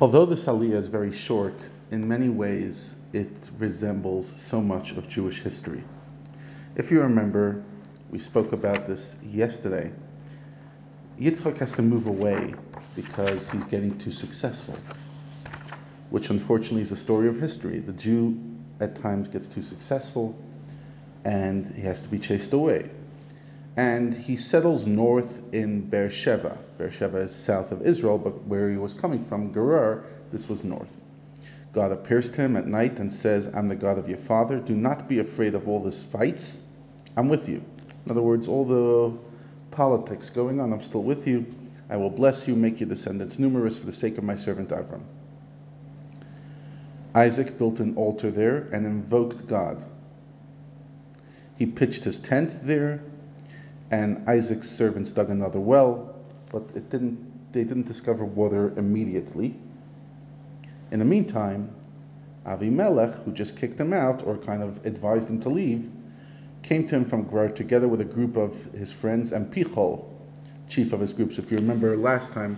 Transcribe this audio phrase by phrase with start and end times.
[0.00, 1.54] Although this aliyah is very short,
[1.90, 5.82] in many ways it resembles so much of Jewish history.
[6.76, 7.64] If you remember,
[8.08, 9.90] we spoke about this yesterday.
[11.18, 12.54] Yitzchak has to move away
[12.94, 14.78] because he's getting too successful,
[16.10, 17.80] which unfortunately is the story of history.
[17.80, 18.38] The Jew
[18.78, 20.38] at times gets too successful
[21.24, 22.88] and he has to be chased away.
[23.76, 26.58] And he settles north in Beersheba.
[26.78, 30.92] Beersheba is south of Israel, but where he was coming from, Gerar, this was north.
[31.72, 34.58] God appears to him at night and says, I'm the God of your father.
[34.58, 36.64] Do not be afraid of all this fights.
[37.16, 37.62] I'm with you.
[38.04, 39.16] In other words, all the
[39.70, 41.46] politics going on, I'm still with you.
[41.90, 45.02] I will bless you, make your descendants numerous for the sake of my servant Avram.
[47.14, 49.84] Isaac built an altar there and invoked God.
[51.56, 53.02] He pitched his tent there,
[53.90, 56.14] and Isaac's servants dug another well,
[56.50, 59.54] but it didn't, they didn't discover water immediately.
[60.90, 61.70] In the meantime,
[62.46, 65.90] Avimelech, who just kicked him out or kind of advised him to leave,
[66.62, 70.04] came to him from Gerar together with a group of his friends and Pichol,
[70.68, 71.38] chief of his groups.
[71.38, 72.56] If you remember last time,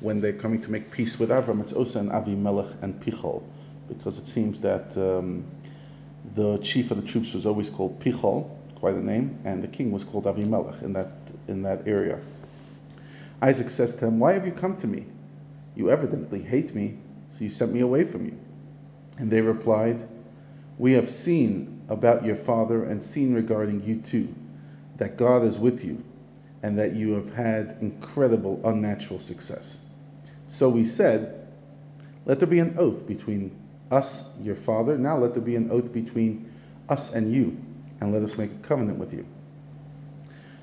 [0.00, 3.42] when they're coming to make peace with Avram, it's Osa and Avimelech and Pichol,
[3.88, 5.44] because it seems that um,
[6.34, 8.50] the chief of the troops was always called Pichol,
[8.82, 11.12] quite the name, and the king was called Avimelech in that
[11.46, 12.18] in that area.
[13.40, 15.06] Isaac says to him, Why have you come to me?
[15.76, 16.98] You evidently hate me,
[17.30, 18.36] so you sent me away from you.
[19.18, 20.02] And they replied,
[20.78, 24.34] We have seen about your father and seen regarding you too,
[24.96, 26.02] that God is with you,
[26.64, 29.78] and that you have had incredible unnatural success.
[30.48, 31.46] So we said,
[32.26, 33.56] Let there be an oath between
[33.92, 34.98] us, your father.
[34.98, 36.52] Now let there be an oath between
[36.88, 37.56] us and you,
[38.02, 39.24] and let us make a covenant with you.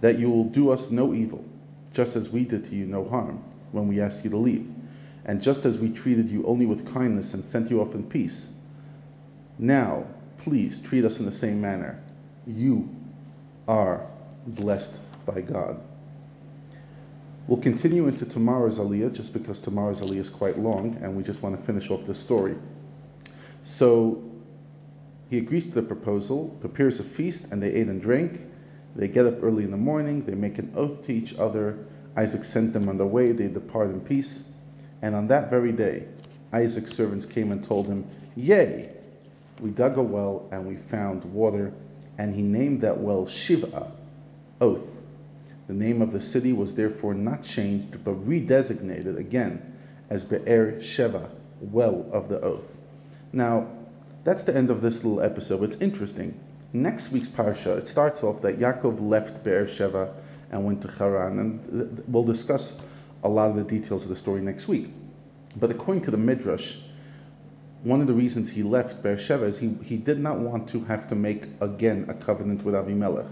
[0.00, 1.44] That you will do us no evil,
[1.92, 4.68] just as we did to you no harm when we asked you to leave,
[5.24, 8.50] and just as we treated you only with kindness and sent you off in peace.
[9.60, 10.06] Now,
[10.38, 12.02] please treat us in the same manner.
[12.48, 12.88] You
[13.68, 14.04] are
[14.48, 15.80] blessed by God.
[17.46, 21.42] We'll continue into tomorrow's Aliyah just because tomorrow's Aliyah is quite long and we just
[21.42, 22.56] want to finish off this story.
[23.62, 24.29] So
[25.30, 28.40] he agrees to the proposal, prepares a feast, and they ate and drank.
[28.96, 31.78] They get up early in the morning, they make an oath to each other.
[32.16, 34.42] Isaac sends them on their way, they depart in peace.
[35.02, 36.06] And on that very day,
[36.52, 38.04] Isaac's servants came and told him,
[38.34, 38.90] Yea,
[39.60, 41.72] we dug a well and we found water,
[42.18, 43.92] and he named that well Shiva,
[44.60, 44.88] oath.
[45.68, 49.76] The name of the city was therefore not changed, but redesignated again
[50.08, 51.30] as Be'er Sheva,
[51.60, 52.76] well of the oath.
[53.32, 53.68] Now,
[54.24, 55.62] that's the end of this little episode.
[55.62, 56.38] It's interesting.
[56.72, 60.12] Next week's parsha, it starts off that Yaakov left Be'er Sheva
[60.50, 62.76] and went to Haran, and we'll discuss
[63.22, 64.88] a lot of the details of the story next week.
[65.56, 66.76] But according to the Midrash,
[67.82, 71.08] one of the reasons he left Beersheba is he, he did not want to have
[71.08, 73.28] to make again a covenant with Avimelech.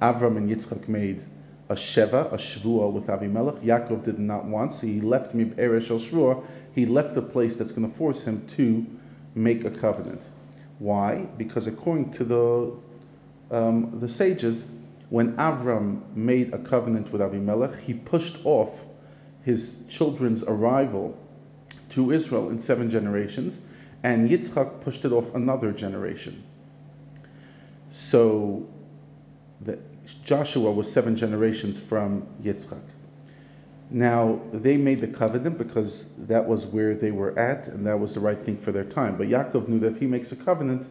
[0.00, 1.22] Avram and Yitzchak made
[1.68, 3.60] a Sheva, a Shvua with Avimelech.
[3.60, 6.44] Yaakov did not want, so he left me Eresh Shvua.
[6.74, 8.86] He left the place that's going to force him to
[9.34, 10.28] make a covenant.
[10.78, 11.26] Why?
[11.38, 12.76] Because according to the
[13.50, 14.64] um, the sages,
[15.10, 18.84] when Avram made a covenant with Avimelech, he pushed off
[19.44, 21.18] his children's arrival
[21.90, 23.60] to Israel in seven generations,
[24.02, 26.42] and Yitzchak pushed it off another generation.
[27.90, 28.66] So
[30.24, 32.80] Joshua was seven generations from Yitzchak.
[33.92, 38.14] Now, they made the covenant because that was where they were at and that was
[38.14, 39.18] the right thing for their time.
[39.18, 40.88] But Yaakov knew that if he makes a covenant,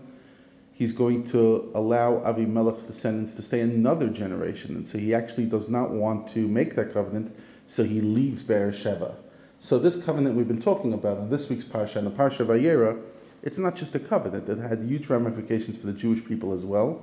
[0.73, 4.75] he's going to allow Avimelech's descendants to stay another generation.
[4.75, 7.35] And so he actually does not want to make that covenant,
[7.65, 9.15] so he leaves Beersheba.
[9.59, 13.01] So this covenant we've been talking about in this week's parsha and the parsha Vayera,
[13.41, 14.47] it's not just a covenant.
[14.47, 17.01] It had huge ramifications for the Jewish people as well.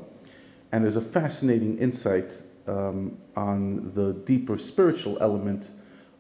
[0.71, 5.73] And there's a fascinating insight um, on the deeper spiritual element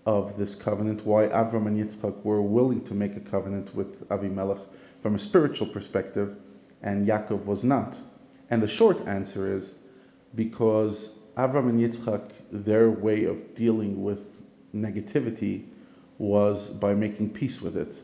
[0.09, 4.65] of this covenant, why Avram and Yitzchak were willing to make a covenant with Avimelech
[5.03, 6.35] from a spiritual perspective,
[6.83, 8.01] and Yaakov was not.
[8.49, 9.75] And the short answer is
[10.35, 14.43] because Avram and Yitzchak, their way of dealing with
[14.75, 15.67] negativity
[16.17, 18.03] was by making peace with it,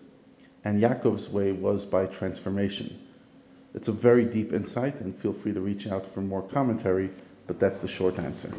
[0.63, 3.01] and Yaakov's way was by transformation.
[3.73, 7.09] It's a very deep insight, and feel free to reach out for more commentary,
[7.47, 8.51] but that's the short answer.